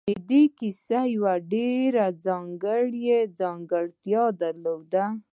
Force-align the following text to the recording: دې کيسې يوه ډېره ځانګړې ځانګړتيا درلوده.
دې 0.29 0.41
کيسې 0.57 1.01
يوه 1.15 1.35
ډېره 1.53 2.05
ځانګړې 2.25 3.17
ځانګړتيا 3.39 4.23
درلوده. 4.41 5.05